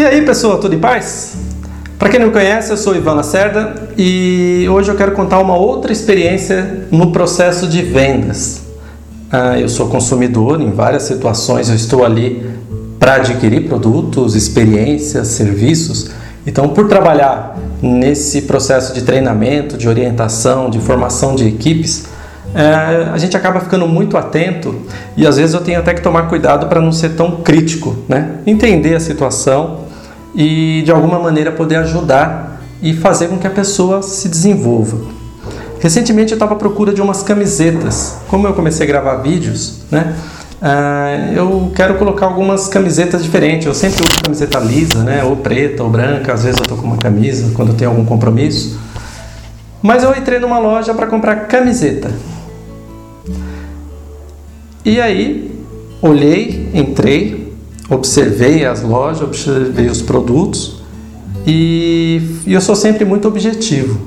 E 0.00 0.02
aí, 0.02 0.22
pessoal, 0.22 0.56
tudo 0.56 0.74
em 0.74 0.78
paz? 0.78 1.34
Para 1.98 2.08
quem 2.08 2.18
não 2.18 2.28
me 2.28 2.32
conhece, 2.32 2.70
eu 2.70 2.76
sou 2.78 2.96
Ivan 2.96 3.12
Lacerda 3.12 3.90
e 3.98 4.66
hoje 4.70 4.90
eu 4.90 4.96
quero 4.96 5.12
contar 5.12 5.38
uma 5.40 5.54
outra 5.54 5.92
experiência 5.92 6.86
no 6.90 7.12
processo 7.12 7.68
de 7.68 7.82
vendas. 7.82 8.62
Ah, 9.30 9.58
eu 9.58 9.68
sou 9.68 9.90
consumidor 9.90 10.58
em 10.58 10.70
várias 10.70 11.02
situações, 11.02 11.68
eu 11.68 11.74
estou 11.74 12.02
ali 12.02 12.50
para 12.98 13.16
adquirir 13.16 13.68
produtos, 13.68 14.34
experiências, 14.34 15.28
serviços. 15.28 16.10
Então, 16.46 16.70
por 16.70 16.88
trabalhar 16.88 17.58
nesse 17.82 18.40
processo 18.40 18.94
de 18.94 19.02
treinamento, 19.02 19.76
de 19.76 19.86
orientação, 19.86 20.70
de 20.70 20.80
formação 20.80 21.34
de 21.34 21.46
equipes, 21.46 22.06
é, 22.54 23.10
a 23.12 23.18
gente 23.18 23.36
acaba 23.36 23.60
ficando 23.60 23.86
muito 23.86 24.16
atento 24.16 24.76
e 25.14 25.26
às 25.26 25.36
vezes 25.36 25.54
eu 25.54 25.60
tenho 25.60 25.78
até 25.78 25.92
que 25.92 26.00
tomar 26.00 26.22
cuidado 26.22 26.68
para 26.68 26.80
não 26.80 26.90
ser 26.90 27.10
tão 27.10 27.42
crítico, 27.42 27.96
né? 28.08 28.36
Entender 28.46 28.94
a 28.94 29.00
situação 29.00 29.89
e 30.40 30.80
de 30.82 30.90
alguma 30.90 31.18
maneira 31.18 31.52
poder 31.52 31.76
ajudar 31.76 32.62
e 32.80 32.94
fazer 32.94 33.28
com 33.28 33.36
que 33.36 33.46
a 33.46 33.50
pessoa 33.50 34.00
se 34.00 34.26
desenvolva. 34.26 34.96
Recentemente 35.80 36.32
eu 36.32 36.36
estava 36.36 36.54
à 36.54 36.56
procura 36.56 36.94
de 36.94 37.02
umas 37.02 37.22
camisetas. 37.22 38.16
Como 38.26 38.46
eu 38.46 38.54
comecei 38.54 38.86
a 38.86 38.88
gravar 38.88 39.16
vídeos, 39.16 39.80
né? 39.90 40.16
Uh, 40.62 41.34
eu 41.36 41.72
quero 41.74 41.96
colocar 41.96 42.24
algumas 42.24 42.68
camisetas 42.68 43.22
diferentes. 43.22 43.66
Eu 43.66 43.74
sempre 43.74 44.02
uso 44.02 44.22
camiseta 44.22 44.58
lisa, 44.58 45.04
né? 45.04 45.22
Ou 45.24 45.36
preta 45.36 45.82
ou 45.82 45.90
branca. 45.90 46.32
Às 46.32 46.44
vezes 46.44 46.58
eu 46.58 46.66
tô 46.66 46.76
com 46.76 46.86
uma 46.86 46.96
camisa 46.96 47.52
quando 47.54 47.74
tenho 47.74 47.90
algum 47.90 48.06
compromisso. 48.06 48.78
Mas 49.82 50.02
eu 50.02 50.16
entrei 50.16 50.38
numa 50.38 50.58
loja 50.58 50.94
para 50.94 51.06
comprar 51.06 51.36
camiseta. 51.48 52.10
E 54.86 54.98
aí 54.98 55.50
olhei, 56.00 56.70
entrei, 56.72 57.39
observei 57.90 58.64
as 58.64 58.82
lojas, 58.82 59.20
observei 59.22 59.86
os 59.86 60.00
produtos 60.00 60.80
e, 61.46 62.40
e 62.46 62.52
eu 62.52 62.60
sou 62.60 62.76
sempre 62.76 63.04
muito 63.04 63.26
objetivo. 63.26 64.00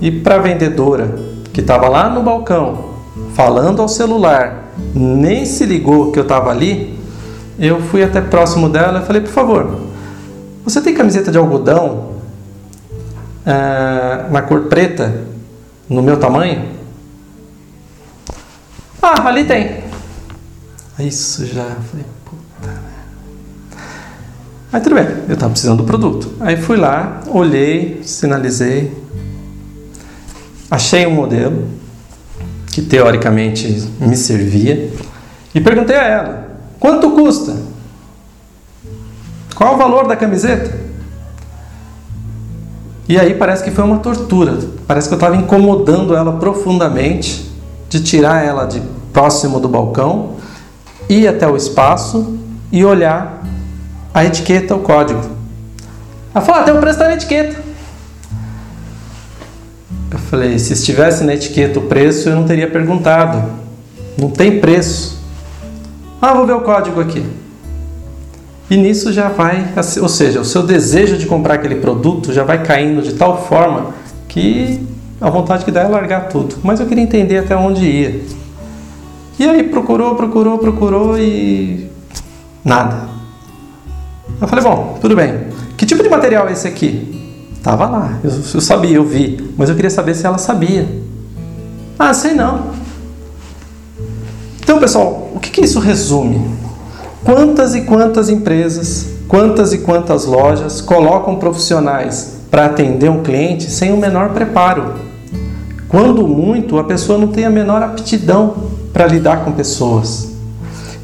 E 0.00 0.10
para 0.10 0.34
a 0.34 0.38
vendedora 0.38 1.14
que 1.52 1.60
estava 1.60 1.88
lá 1.88 2.10
no 2.10 2.22
balcão 2.22 2.92
falando 3.34 3.80
ao 3.80 3.88
celular, 3.88 4.72
nem 4.94 5.46
se 5.46 5.64
ligou 5.64 6.10
que 6.10 6.18
eu 6.18 6.24
estava 6.24 6.50
ali, 6.50 6.98
eu 7.58 7.80
fui 7.80 8.02
até 8.02 8.20
próximo 8.20 8.68
dela 8.68 9.00
e 9.00 9.06
falei: 9.06 9.22
por 9.22 9.30
favor, 9.30 9.78
você 10.64 10.80
tem 10.80 10.92
camiseta 10.92 11.30
de 11.30 11.38
algodão 11.38 12.12
é, 13.46 14.30
na 14.30 14.42
cor 14.42 14.62
preta 14.62 15.22
no 15.88 16.02
meu 16.02 16.16
tamanho? 16.16 16.64
Ah, 19.00 19.28
ali 19.28 19.44
tem. 19.44 19.82
Isso 20.98 21.44
já. 21.46 21.64
Falei, 21.64 22.06
Aí 24.72 24.80
tudo 24.80 24.94
bem, 24.94 25.06
eu 25.28 25.34
estava 25.34 25.50
precisando 25.50 25.78
do 25.78 25.84
produto. 25.84 26.32
Aí 26.40 26.56
fui 26.56 26.78
lá, 26.78 27.20
olhei, 27.28 28.00
sinalizei, 28.04 28.90
achei 30.70 31.06
um 31.06 31.10
modelo 31.10 31.68
que 32.68 32.80
teoricamente 32.80 33.68
me 34.00 34.16
servia 34.16 34.90
e 35.54 35.60
perguntei 35.60 35.94
a 35.94 36.04
ela: 36.04 36.48
quanto 36.80 37.10
custa? 37.10 37.54
Qual 39.54 39.74
o 39.74 39.76
valor 39.76 40.08
da 40.08 40.16
camiseta? 40.16 40.80
E 43.06 43.18
aí 43.18 43.34
parece 43.34 43.62
que 43.62 43.70
foi 43.70 43.84
uma 43.84 43.98
tortura. 43.98 44.58
Parece 44.86 45.06
que 45.06 45.12
eu 45.12 45.18
estava 45.18 45.36
incomodando 45.36 46.16
ela 46.16 46.32
profundamente 46.38 47.52
de 47.90 48.00
tirar 48.02 48.42
ela 48.42 48.64
de 48.64 48.80
próximo 49.12 49.60
do 49.60 49.68
balcão, 49.68 50.36
ir 51.10 51.28
até 51.28 51.46
o 51.46 51.58
espaço 51.58 52.38
e 52.72 52.82
olhar 52.82 53.42
a 54.14 54.24
etiqueta, 54.24 54.74
o 54.74 54.80
código. 54.80 55.20
Ela 56.34 56.44
falou, 56.44 56.60
ah, 56.60 56.64
tem 56.64 56.74
o 56.74 56.80
preço 56.80 56.98
da 56.98 57.12
etiqueta. 57.12 57.62
Eu 60.10 60.18
falei, 60.18 60.58
se 60.58 60.72
estivesse 60.72 61.24
na 61.24 61.34
etiqueta 61.34 61.78
o 61.78 61.82
preço, 61.82 62.28
eu 62.28 62.36
não 62.36 62.44
teria 62.44 62.70
perguntado. 62.70 63.50
Não 64.18 64.30
tem 64.30 64.60
preço. 64.60 65.18
Ah, 66.20 66.34
vou 66.34 66.46
ver 66.46 66.52
o 66.52 66.60
código 66.60 67.00
aqui. 67.00 67.24
E 68.70 68.76
nisso 68.76 69.12
já 69.12 69.28
vai, 69.28 69.68
ou 70.00 70.08
seja, 70.08 70.40
o 70.40 70.44
seu 70.44 70.62
desejo 70.62 71.18
de 71.18 71.26
comprar 71.26 71.54
aquele 71.54 71.74
produto 71.76 72.32
já 72.32 72.42
vai 72.42 72.62
caindo 72.62 73.02
de 73.02 73.12
tal 73.14 73.46
forma 73.46 73.92
que 74.28 74.80
a 75.20 75.28
vontade 75.28 75.64
que 75.64 75.70
dá 75.70 75.82
é 75.82 75.88
largar 75.88 76.28
tudo. 76.28 76.56
Mas 76.62 76.80
eu 76.80 76.86
queria 76.86 77.04
entender 77.04 77.38
até 77.38 77.54
onde 77.54 77.84
ia. 77.84 78.22
E 79.38 79.44
aí 79.44 79.64
procurou, 79.64 80.14
procurou, 80.14 80.58
procurou 80.58 81.18
e 81.18 81.90
nada. 82.64 83.11
Eu 84.42 84.48
falei, 84.48 84.64
bom, 84.64 84.98
tudo 85.00 85.14
bem. 85.14 85.46
Que 85.76 85.86
tipo 85.86 86.02
de 86.02 86.08
material 86.08 86.48
é 86.48 86.52
esse 86.52 86.66
aqui? 86.66 87.22
Tava 87.62 87.86
lá, 87.86 88.18
eu, 88.24 88.30
eu 88.30 88.60
sabia, 88.60 88.96
eu 88.96 89.04
vi, 89.04 89.54
mas 89.56 89.68
eu 89.68 89.76
queria 89.76 89.90
saber 89.90 90.16
se 90.16 90.26
ela 90.26 90.36
sabia. 90.36 90.84
Ah, 91.96 92.12
sei 92.12 92.34
não. 92.34 92.72
Então, 94.60 94.80
pessoal, 94.80 95.30
o 95.32 95.38
que, 95.38 95.48
que 95.48 95.60
isso 95.60 95.78
resume? 95.78 96.50
Quantas 97.22 97.76
e 97.76 97.82
quantas 97.82 98.28
empresas, 98.28 99.10
quantas 99.28 99.72
e 99.72 99.78
quantas 99.78 100.24
lojas 100.24 100.80
colocam 100.80 101.36
profissionais 101.36 102.40
para 102.50 102.66
atender 102.66 103.08
um 103.08 103.22
cliente 103.22 103.70
sem 103.70 103.92
o 103.92 103.96
menor 103.96 104.30
preparo? 104.30 104.94
Quando 105.86 106.26
muito, 106.26 106.80
a 106.80 106.84
pessoa 106.84 107.16
não 107.16 107.28
tem 107.28 107.44
a 107.44 107.50
menor 107.50 107.80
aptidão 107.80 108.54
para 108.92 109.06
lidar 109.06 109.44
com 109.44 109.52
pessoas. 109.52 110.32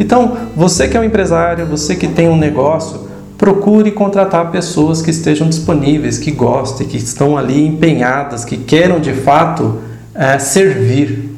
Então, 0.00 0.38
você 0.56 0.88
que 0.88 0.96
é 0.96 1.00
um 1.00 1.04
empresário, 1.04 1.66
você 1.66 1.94
que 1.94 2.08
tem 2.08 2.30
um 2.30 2.36
negócio, 2.36 3.05
procure 3.38 3.90
contratar 3.90 4.50
pessoas 4.50 5.02
que 5.02 5.10
estejam 5.10 5.48
disponíveis, 5.48 6.18
que 6.18 6.30
gostem, 6.30 6.86
que 6.86 6.96
estão 6.96 7.36
ali 7.36 7.66
empenhadas, 7.66 8.44
que 8.44 8.56
queiram 8.56 8.98
de 8.98 9.12
fato 9.12 9.78
é, 10.14 10.38
servir. 10.38 11.36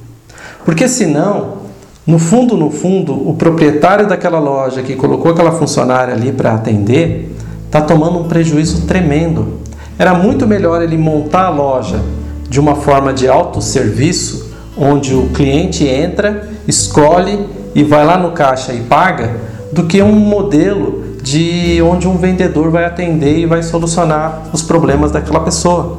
Porque 0.65 0.87
senão, 0.87 1.59
no 2.07 2.19
fundo, 2.19 2.57
no 2.57 2.71
fundo, 2.71 3.13
o 3.29 3.35
proprietário 3.35 4.07
daquela 4.07 4.39
loja 4.39 4.83
que 4.83 4.95
colocou 4.95 5.33
aquela 5.33 5.53
funcionária 5.53 6.15
ali 6.15 6.33
para 6.33 6.55
atender 6.55 7.35
está 7.67 7.81
tomando 7.81 8.19
um 8.19 8.29
prejuízo 8.29 8.87
tremendo. 8.87 9.59
Era 9.99 10.15
muito 10.15 10.47
melhor 10.47 10.81
ele 10.81 10.97
montar 10.97 11.47
a 11.47 11.51
loja 11.51 12.01
de 12.49 12.61
uma 12.61 12.77
forma 12.77 13.13
de 13.13 13.29
autosserviço, 13.29 14.53
onde 14.77 15.13
o 15.15 15.29
cliente 15.31 15.87
entra, 15.87 16.49
escolhe 16.67 17.47
e 17.75 17.83
vai 17.83 18.07
lá 18.07 18.17
no 18.17 18.31
caixa 18.31 18.73
e 18.73 18.81
paga, 18.81 19.37
do 19.73 19.85
que 19.85 20.01
um 20.01 20.13
modelo 20.13 20.98
de 21.23 21.81
onde 21.83 22.07
um 22.07 22.17
vendedor 22.17 22.71
vai 22.71 22.85
atender 22.85 23.39
e 23.39 23.47
vai 23.47 23.63
solucionar 23.63 24.45
os 24.53 24.63
problemas 24.63 25.11
daquela 25.11 25.41
pessoa. 25.41 25.99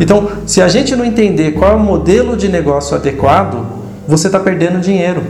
Então, 0.00 0.28
se 0.46 0.62
a 0.62 0.68
gente 0.68 0.96
não 0.96 1.04
entender 1.04 1.52
qual 1.52 1.72
é 1.72 1.74
o 1.74 1.80
modelo 1.80 2.36
de 2.36 2.48
negócio 2.48 2.96
adequado, 2.96 3.66
você 4.06 4.28
está 4.28 4.40
perdendo 4.40 4.80
dinheiro. 4.80 5.22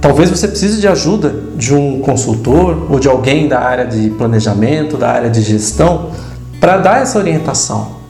Talvez 0.00 0.30
você 0.30 0.48
precise 0.48 0.80
de 0.80 0.88
ajuda 0.88 1.34
de 1.56 1.74
um 1.74 2.00
consultor 2.00 2.86
ou 2.90 2.98
de 2.98 3.08
alguém 3.08 3.48
da 3.48 3.60
área 3.60 3.84
de 3.84 4.08
planejamento, 4.10 4.96
da 4.96 5.10
área 5.10 5.28
de 5.28 5.42
gestão, 5.42 6.10
para 6.58 6.78
dar 6.78 7.02
essa 7.02 7.18
orientação. 7.18 8.00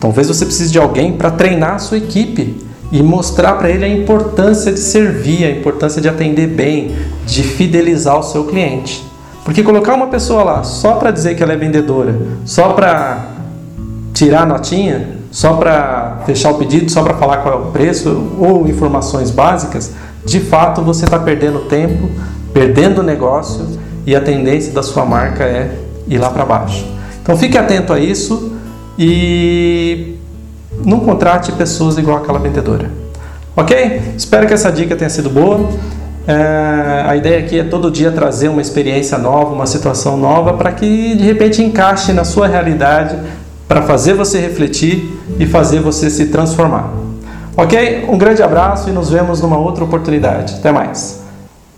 Talvez 0.00 0.28
você 0.28 0.44
precise 0.46 0.72
de 0.72 0.78
alguém 0.78 1.12
para 1.12 1.30
treinar 1.30 1.74
a 1.74 1.78
sua 1.78 1.98
equipe 1.98 2.64
e 2.90 3.02
mostrar 3.02 3.54
para 3.54 3.68
ele 3.68 3.84
a 3.84 3.88
importância 3.88 4.72
de 4.72 4.78
servir, 4.78 5.44
a 5.44 5.50
importância 5.50 6.00
de 6.00 6.08
atender 6.08 6.46
bem, 6.46 6.94
de 7.26 7.42
fidelizar 7.42 8.18
o 8.18 8.22
seu 8.22 8.44
cliente. 8.44 9.13
Porque 9.44 9.62
colocar 9.62 9.94
uma 9.94 10.06
pessoa 10.06 10.42
lá 10.42 10.62
só 10.62 10.94
para 10.94 11.10
dizer 11.10 11.34
que 11.34 11.42
ela 11.42 11.52
é 11.52 11.56
vendedora, 11.56 12.16
só 12.46 12.72
para 12.72 13.26
tirar 14.14 14.42
a 14.42 14.46
notinha, 14.46 15.18
só 15.30 15.54
para 15.54 16.22
fechar 16.24 16.52
o 16.52 16.54
pedido, 16.54 16.90
só 16.90 17.02
para 17.02 17.14
falar 17.14 17.38
qual 17.38 17.54
é 17.54 17.56
o 17.58 17.66
preço 17.66 18.36
ou 18.38 18.66
informações 18.66 19.30
básicas, 19.30 19.92
de 20.24 20.40
fato 20.40 20.80
você 20.80 21.04
está 21.04 21.18
perdendo 21.18 21.60
tempo, 21.68 22.08
perdendo 22.54 23.00
o 23.00 23.02
negócio 23.02 23.66
e 24.06 24.16
a 24.16 24.20
tendência 24.20 24.72
da 24.72 24.82
sua 24.82 25.04
marca 25.04 25.44
é 25.44 25.78
ir 26.08 26.18
lá 26.18 26.30
para 26.30 26.44
baixo. 26.44 26.86
Então 27.22 27.36
fique 27.36 27.58
atento 27.58 27.92
a 27.92 27.98
isso 27.98 28.52
e 28.98 30.14
não 30.84 31.00
contrate 31.00 31.52
pessoas 31.52 31.98
igual 31.98 32.18
aquela 32.18 32.38
vendedora. 32.38 32.90
Ok? 33.56 34.14
Espero 34.16 34.46
que 34.46 34.54
essa 34.54 34.70
dica 34.70 34.96
tenha 34.96 35.10
sido 35.10 35.30
boa. 35.30 35.68
É, 36.26 37.04
a 37.06 37.16
ideia 37.16 37.38
aqui 37.40 37.58
é 37.58 37.64
todo 37.64 37.90
dia 37.90 38.10
trazer 38.10 38.48
uma 38.48 38.62
experiência 38.62 39.18
nova, 39.18 39.52
uma 39.52 39.66
situação 39.66 40.16
nova, 40.16 40.54
para 40.54 40.72
que 40.72 41.14
de 41.14 41.22
repente 41.22 41.62
encaixe 41.62 42.12
na 42.12 42.24
sua 42.24 42.46
realidade, 42.46 43.16
para 43.68 43.82
fazer 43.82 44.14
você 44.14 44.38
refletir 44.40 45.18
e 45.38 45.46
fazer 45.46 45.80
você 45.80 46.08
se 46.08 46.26
transformar. 46.26 46.92
Ok? 47.56 48.06
Um 48.08 48.18
grande 48.18 48.42
abraço 48.42 48.88
e 48.88 48.92
nos 48.92 49.10
vemos 49.10 49.40
numa 49.40 49.58
outra 49.58 49.84
oportunidade. 49.84 50.54
Até 50.54 50.72
mais. 50.72 51.23